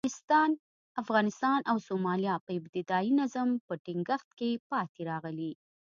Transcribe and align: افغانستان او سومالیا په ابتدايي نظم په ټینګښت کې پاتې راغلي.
افغانستان 1.01 1.59
او 1.71 1.77
سومالیا 1.87 2.35
په 2.45 2.51
ابتدايي 2.59 3.11
نظم 3.21 3.49
په 3.67 3.73
ټینګښت 3.85 4.29
کې 4.39 4.49
پاتې 4.69 5.01
راغلي. 5.09 5.51